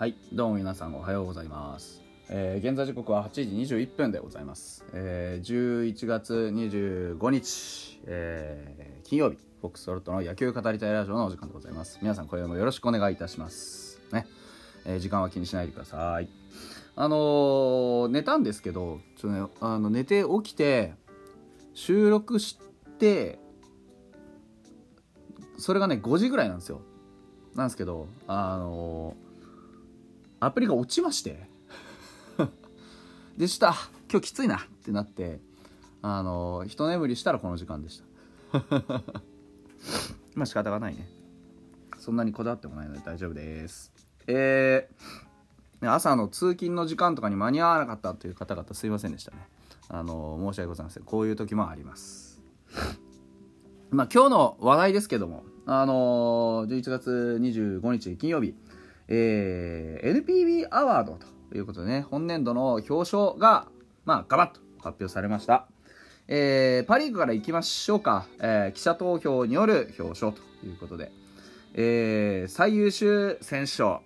[0.00, 2.00] はい、どうも皆さんおはようございます。
[2.30, 4.82] えー現在時刻は8時21分でございます。
[4.94, 11.98] えー11月25日、えー金曜日、フォックストロットの野球語りたいラジオのお時間でございます。
[12.00, 14.00] 皆さん、今夜もよろしくお願いいたします。
[14.10, 14.26] ね。
[14.86, 16.30] えー時間は気にしないでください。
[16.96, 20.94] あのー寝たんですけど、ちょっとね、あの寝て起きて、
[21.74, 22.58] 収録し
[22.98, 23.38] て、
[25.58, 26.80] それがね、5時ぐらいなんですよ。
[27.54, 29.29] なんですけど、あのー
[30.40, 31.48] アプリが落ちまして。
[33.36, 33.74] でした。
[34.10, 35.40] 今日きついなってなって。
[36.02, 38.02] あの一眠りしたらこの時間でし
[38.52, 38.58] た。
[40.34, 41.06] まあ仕方がないね。
[41.98, 43.92] そんなにこだわってもないので大丈夫です。
[44.26, 45.30] えー
[45.80, 49.48] ね朝の通勤の時間とかに間に合わなかったという方々すいませんでしたね。
[49.88, 51.04] あの申し訳ございません。
[51.04, 52.42] こういう時もあります。
[53.90, 58.54] まあ今日の話題ですけどもあの11月25日金曜日
[59.10, 61.18] えー NPB アワード
[61.50, 63.66] ということでね、本年度の表彰が、
[64.04, 65.66] まあ、ガバッと発表されました。
[66.28, 71.10] えーパ・リーグからいきましょうか、えー記者投票による表彰ということで、
[71.74, 74.00] えー最優秀選手賞、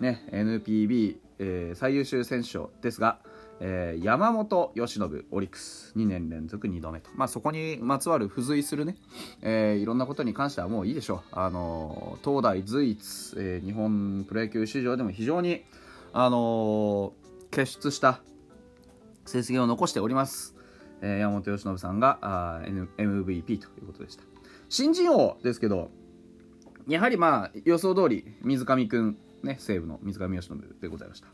[0.00, 3.18] ね、NPB、えー最優秀選手賞ですが、
[3.60, 8.96] えー山本由伸オリックス2年連続2度目と、まあ、そこにまつわる付随するね、
[9.42, 15.64] えーいろんなことに関してはもういいでしょう、あのー東大随一、え日本プロ野球史上でも非常に、
[16.12, 18.20] あのー傑出した
[19.24, 20.54] 成績を残しております、
[21.00, 24.24] え山本由伸さんがあ MVP ということでした。
[24.68, 25.90] 新人王ですけど
[26.88, 31.28] やはりまあ予想通り水上くんね西武の水上由伸でございました。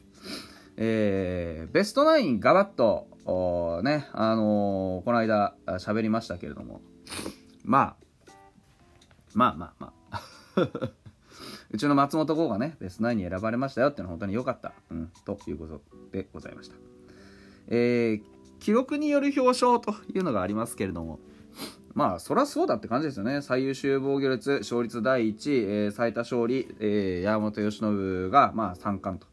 [0.76, 3.08] えーベストナインガバッと
[3.82, 6.80] ねあのーこの間喋りましたけれども。
[7.64, 7.96] まあ
[9.34, 10.22] まあまあまあ。
[11.70, 16.76] うちの松本剛がねベストナインに選ばれましたよっていうのは本当に良かった、うん、ということでございました。
[17.68, 21.18] えー記録による表彰というのがありますけれども。
[21.94, 23.42] まあそりゃそうだって感じですよね。
[23.42, 29.31] 最優秀防御率勝率第1位、えー最多勝利、えー山本由伸がまあ3冠と。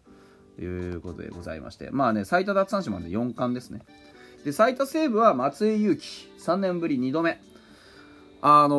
[0.60, 1.90] いうことでございまして。
[1.92, 3.82] まあね最多奪三振まで4冠ですね。
[4.44, 6.30] で最多セーブは松井裕樹。
[6.40, 7.42] 3年ぶり2度目。
[8.42, 8.78] あの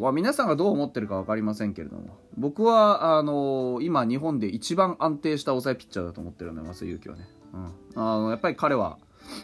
[0.00, 2.16] ー、皆さんがどう思ってるか分かりませんけれども。
[2.38, 7.72] 僕はあのー今日本で一番安定した抑えピッチャーだと思ってるので松井裕樹はね、うん、
[8.02, 8.98] あのやっぱり彼は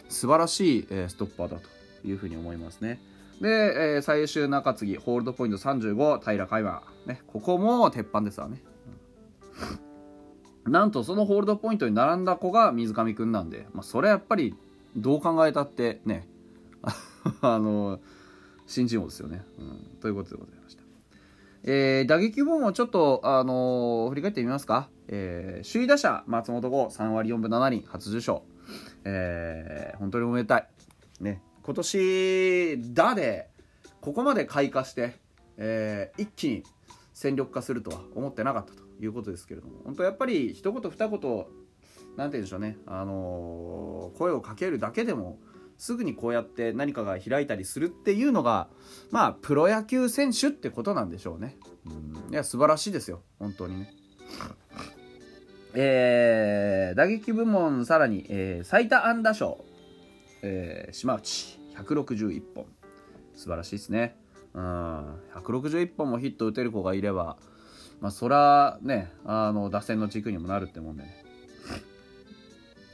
[0.09, 2.99] 素晴らしい、えーストッパーだというふうに思いますね。
[3.39, 8.63] で、えー最優秀中継ぎホールドポイント35平海馬、ね、ここも鉄板ですわね、
[10.65, 14.55] なんとそのホールドポイントに並んだ子が水上くんなんで、まあ、それはやっぱり
[14.95, 16.27] どう考えたってね。
[17.41, 17.99] あの
[18.67, 20.83] 新人王ですよね、うん、ということでございました、
[21.63, 28.43] えー打撃部門をちょっと、あの振り返ってみますか、えー首位打者松本剛3割4分7厘初受賞、
[29.03, 30.67] えー本当におめでたい、
[31.19, 33.49] ね、今年打で
[33.99, 35.19] ここまで開花して、
[35.57, 36.63] えー一気に
[37.13, 38.90] 戦力化するとは思ってなかったと。
[39.05, 41.45] いうことですけれども本当やっぱり一言二言
[42.17, 45.39] なんて言うんでしょうね、あの声をかけるだけでも
[45.77, 48.67] すぐにこうやって何かが開いたりするっていうのが
[49.09, 51.57] まあプロ野球選手ってことなんでしょうね。
[51.85, 53.93] うんいや素晴らしいですよ本当にね。
[55.73, 59.63] えー打撃部門さらに、えー最多安打賞、
[60.43, 62.65] えー島内161本
[63.33, 64.17] 素晴らしいですね。
[64.53, 67.37] うん161本もヒット打てる子がいれば
[68.01, 71.21] まあそらねあの打線の軸にもなるってもんでね。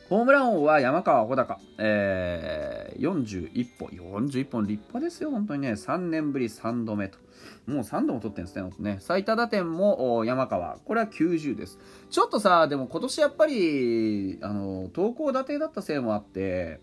[0.10, 7.18] ホームラン王は山川穂高、えー、41本、41本立派ですよ、本当にね、3年ぶり3度目と、
[7.66, 8.98] もう3度も取ってんですね、ね。
[9.02, 11.78] 最多打点も山川、これは90です。
[12.10, 16.80] ちょっとさ、でも今年やっぱり、あの投稿打点だったせいもあって、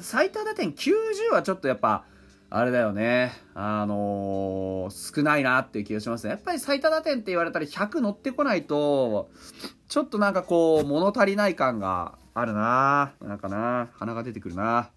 [0.00, 0.92] 最多打点90
[1.32, 2.04] はちょっとやっぱ、
[2.48, 6.30] あれだよね、あのー少ないなっていう気がしますね。
[6.30, 9.30] やっぱり最多打点って言われたら100乗ってこないと、
[9.88, 14.90] ちょっとなんかこう、物足りない感があるななんかな鼻が出てくるな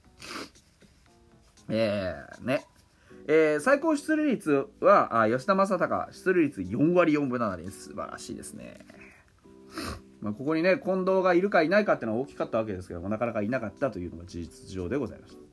[1.69, 2.65] えー、ね。
[3.27, 7.71] えー最高出塁率は、あ吉田正尚、出塁率4割4分7厘。
[7.71, 8.77] 素晴らしいですね。
[10.21, 15.48] まあ、ここにね、近藤がいるかいないかっていうのは大きかったわけですけども、なかなかいなかったというのが事実上でございました。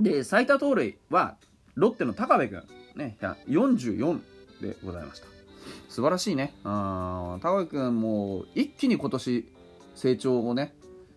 [0.00, 1.36] で、最多盗塁は、
[1.74, 2.62] ロッテの高部君、
[2.96, 3.16] ね、
[3.48, 4.20] 44
[4.60, 5.26] でございました。
[5.88, 6.54] 素晴らしいね。
[6.64, 9.48] あー高部君も一気に今年
[9.94, 10.74] 成長をね、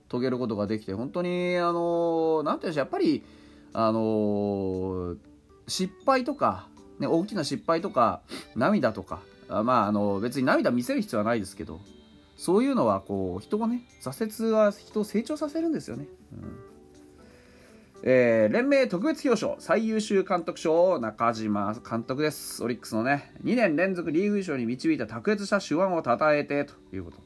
[0.10, 3.24] 遂げることができて、本当に、あのなんていうんでしょう、やっぱり、
[3.74, 5.16] あの
[5.68, 6.68] 失敗とか、
[7.00, 8.22] ね、大きな失敗とか
[8.56, 11.82] 涙とかあまああの別に涙見せる必要はないですけど
[12.38, 16.73] そういうのはこう人をね挫折は人を成長させるんですよね、うん
[18.06, 22.62] えー、連盟特別表彰最優秀監督賞中島監督です。
[22.62, 27.18] オリックスのね2年連続リーグ優勝に導いた卓越した手腕を称えてということ。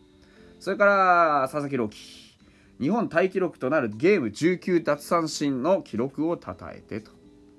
[0.60, 2.38] それから佐々木朗希。
[2.80, 7.10] 日本タイ記録となるゲーム19奪三振の記録を称えてと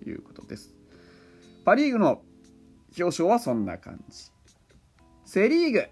[0.07, 0.73] いうことです。
[1.65, 2.23] パ・リーグの
[2.97, 4.31] 表彰はそんな感じ。
[5.25, 5.89] セ・リーグ。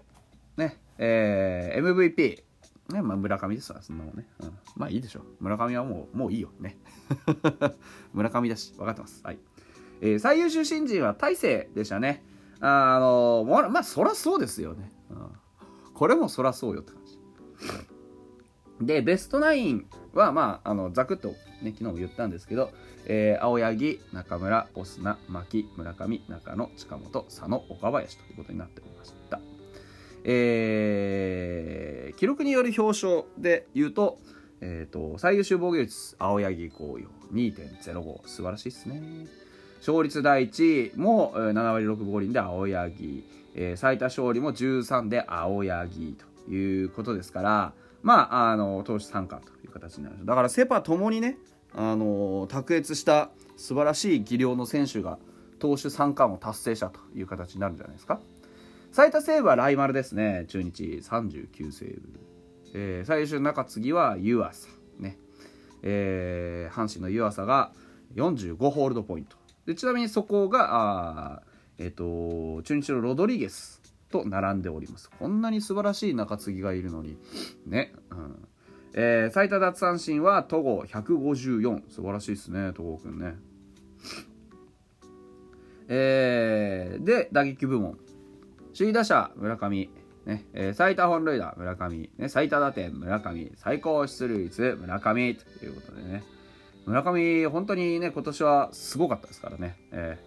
[0.55, 2.46] ねえー、MVP
[2.89, 5.23] ねまあ、村上ですわそんなもんね、うん、まあいいでしょう。
[5.41, 6.49] 村上はもうもういいよ。
[6.59, 6.77] ね。
[8.13, 8.73] 村上だし。
[8.77, 9.21] 分かってます。
[9.23, 9.39] はい。
[10.01, 12.23] えー、最優秀新人は大勢でしたね。
[12.59, 15.29] あのまあそらそうですよね、うん、
[15.93, 17.17] これもそらそうよって感じ。
[18.85, 21.29] でベストナインはまああのざくっと
[21.61, 22.71] ね昨日も言ったんですけど、
[23.05, 29.39] えー、青柳中村オスナ牧村上中野近本佐野岡林ということになっておりました。
[30.23, 31.16] えー、
[32.17, 34.19] 記録による表彰で言うと,、
[34.59, 39.27] えーと、最優秀防御率青柳紅葉2.05素晴らしいですね。
[39.79, 43.23] 勝率第1位も7割6分5厘で青柳、
[43.53, 51.37] えー、最多勝利も13で青柳ということですからまああの投手参加という形になるだからセ・パともにね
[51.75, 55.19] あの卓越した素晴らしい技量の選手が
[55.59, 58.19] 投手三冠を達成したという形になるんじゃないですか。
[58.97, 60.45] 最多セーブはライマルですね。
[60.47, 62.19] 中日39セーブ、
[62.73, 65.19] えー、最終中継ぎは湯浅ね。
[65.83, 67.73] えー、阪神の湯浅が
[68.15, 69.37] 45ホールドポイント。
[69.67, 71.43] でちなみにそこがあ、
[71.77, 75.11] えーと、中日のロドリゲスと並んでおります。
[75.11, 77.19] こんなに素晴らしい中継ぎがいるのに
[77.67, 78.47] ね、うん。
[78.95, 83.35] えー、最多奪三振は戸郷154素晴らしいですね戸郷君ね。
[85.87, 87.99] えー、で打撃部門。
[88.77, 89.89] 首位打者村上、
[90.27, 96.23] ねえー、最多本塁打村上、ね、最多打点村上最高出塁率村上ということでね。
[96.85, 100.19] 村上本当にね今年はすごかったですからね、え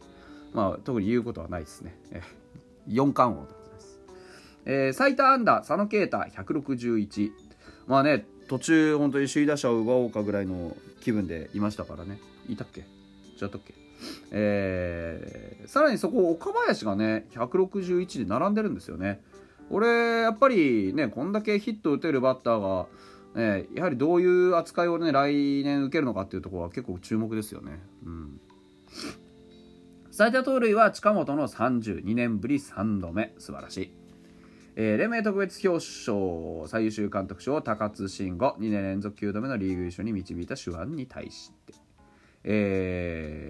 [0.53, 4.01] ー、まあ特に言うことはないですね、えー、4冠王でございます、
[4.67, 7.31] えー、最多安打佐野啓太161
[7.87, 12.19] まあね途中本当に首位打者を奪おうかぐらいの気分でいましたからね。
[12.49, 12.81] いたっけ？
[12.81, 13.80] 違ったっけ？
[14.31, 19.21] えー、さらにそこ岡林がね161で並んでるんですよね
[19.71, 22.87] 俺やっぱりねこんだけヒット打てるバッターが
[23.35, 27.79] ね、やはりどういう扱いをね来年受けるのかっていうところは結構注目ですよね。
[28.05, 28.41] うん、
[30.11, 33.93] 最多盗塁は近本の32年ぶり3度目素晴らしい。
[34.77, 41.75] えー、連盟特別表彰最優秀監督賞高津慎吾2年連続9度目のリーグ優勝に導いた手腕に対して
[42.45, 43.50] え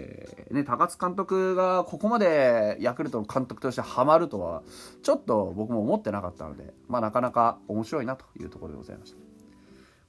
[0.51, 4.63] ね、高津監督がここまでヤクルトの監督としてハマるとは
[5.03, 9.17] ちょっと僕も思ってなかったので、まあ、なかなか面白いなというところでございました。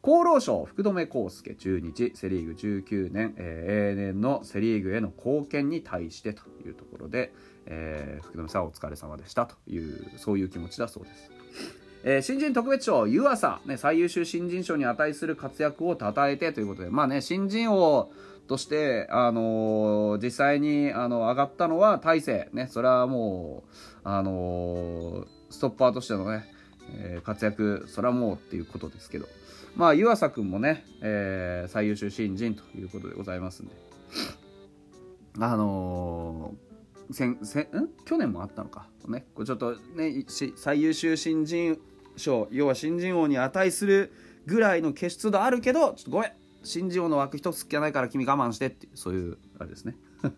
[0.05, 7.33] 厚労省福留孝介中日セ・リーグ19年、えー、永年のセ・リーグへの貢献に対してというところで、
[7.67, 11.31] えー、福留さんお疲れ様でしたというそういう気持ちだそうです。
[12.05, 16.91] えー、新人特別賞湯浅、ね、最優秀新人賞に値する活躍を称えてということで。
[16.91, 18.11] まあね新人王
[18.49, 23.71] として、あのー、実際にあの上がったのは大勢、ね、それはもう、
[24.03, 26.53] あのー、ストッパーとしてのね、
[26.99, 29.27] えー、活躍、それはもうっていうことですけど、
[29.77, 33.75] まあ、湯浅君もね、えー、最優秀新人ということでございますんで、
[35.39, 37.69] あのー、せんせん？
[38.05, 40.13] 去年もあったのか、ね、これちょっとね、
[40.57, 41.79] 最優秀新人
[42.17, 44.13] 賞、要は新人王に値する
[44.47, 49.97] ぐらいの傑出度あるけど、ちょっとごめん、新人王の枠一つきゃないから君我慢してっていうそういうあれですね。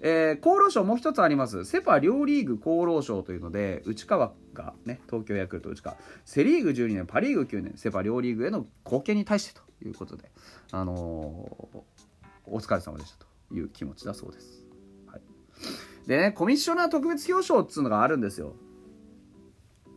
[0.00, 1.64] えー、厚労省もう一つあります。
[1.64, 5.96] セ・パ両リーグ厚労省というので内川がね東京ヤクルト内川。
[6.24, 10.30] セ・リーグ12年パ・リーグ9年セ・パ両リーグへの貢献に対してということで
[10.70, 11.78] あのー、
[12.46, 14.64] お疲れ様でしたという気持ちだそうです、
[15.06, 15.22] はい、
[16.06, 18.54] でねコミッショナー特別表彰っつうのがあるんですよ。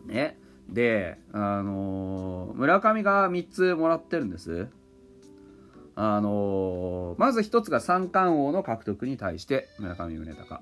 [0.05, 0.40] ね。
[0.71, 4.67] であのー、村上が3つもらってるんです。
[5.95, 10.61] あのー、まず一つが三冠王の獲得に対して村上宗隆。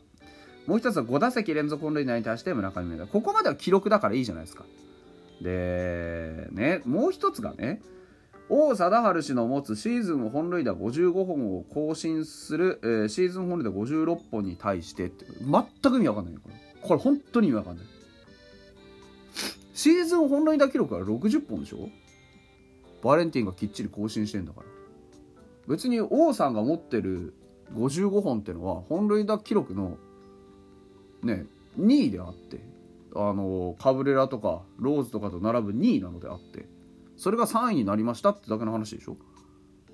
[0.65, 3.11] もう一つは5打席連続本塁打に対して村上宗隆。
[3.11, 4.65] ここまでは記録だからいいじゃないですか。
[5.41, 7.81] でねもう一つがね
[8.49, 16.55] 王貞治氏の持つシーズン本塁打55本を更新する、えー、シーズン本塁打56本に対してって全く意味わかんないよこれ。
[16.81, 17.85] これ本当に意味わかんない。
[19.79, 21.88] シーズン本塁打記録は60本でしょ？
[23.01, 24.65] バレンティンがきっちり更新してんだから。
[25.69, 27.33] 別に王さんが持ってる
[27.74, 29.95] 55本っていうのは本塁打記録の
[31.24, 31.45] ね
[31.79, 32.59] 2位であって
[33.15, 36.65] あのカブレラとかローズとかと並ぶ2位なのであって
[37.15, 39.15] それが3位になりましたってだけの話でしょ？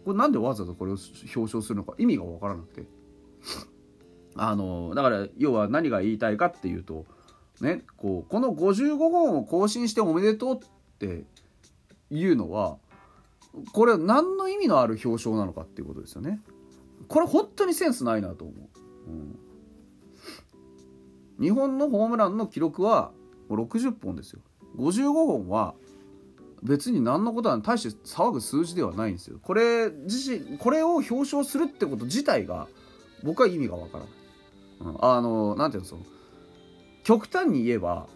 [0.03, 0.97] これなんでわざわざこれを
[1.35, 2.87] 表彰するのか意味が分からなくて。
[4.37, 7.05] あのだから要は何が言いたいかっていうと
[7.61, 10.59] ねこうこの55本を更新しておめでとうっ
[10.99, 11.23] て
[12.11, 12.77] いうのは
[13.71, 16.41] これ何の意味のある表彰なのかっていうことですよね。
[17.07, 19.39] これ本当にセンスないなと思う、うん、
[21.39, 23.11] 日本のホームランの記録は
[23.47, 24.41] もう60本ですよ。
[24.77, 25.75] 55本は
[26.63, 29.39] 別に何のことは大して騒ぐ数字ではないんですよ。
[29.41, 32.67] これ自身これを表彰するってこと自体が
[33.23, 34.09] 僕は意味がわからな
[34.91, 36.01] い、うん、あのなんていうのその
[37.05, 38.07] 極端に言えば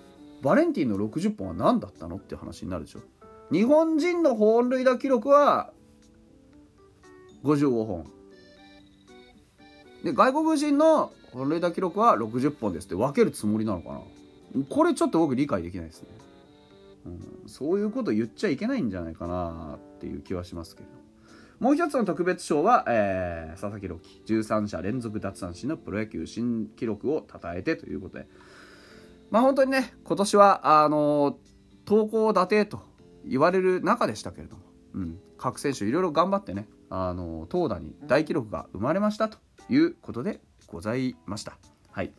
[0.42, 3.02] バレンティンの60本は何だったのって話になるでしょ。
[3.52, 5.72] 日本人の本塁打記録は
[7.44, 8.12] 55本。
[10.04, 14.02] で外国人の本塁打記録は60本ですって分けるつもりなのかな。
[14.70, 16.08] これちょっと僕理解できないですね、
[17.06, 20.90] うん、そういうこと言っちゃいけないんじゃないかなっていう気はしますけど。
[21.60, 24.24] もう一つの特別賞は、えー、佐々木朗希。
[24.26, 28.28] 13者連続奪三振のプロ野球新記録を称えてということで。
[29.32, 31.38] まあ本当にね今年はあの
[31.86, 32.82] 投稿立てと
[33.26, 39.38] 言われる中でしたけれども、うん、各選手いろいろ頑張ってねあの投打に大記録が生まれましたと
[39.70, 41.58] いうことでございました。
[41.92, 42.12] はい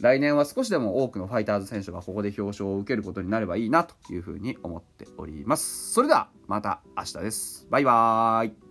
[0.00, 5.92] 来年は少しでも多くのファイターズ選手がここで表彰を受けることになればいいなというふうに思っております。
[5.92, 7.66] それではまた明日です。
[7.70, 8.61] バイバーイ。